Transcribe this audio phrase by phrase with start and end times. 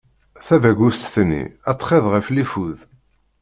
[0.45, 2.79] Tabagust-nni, ad txiḍ ɣef lifud.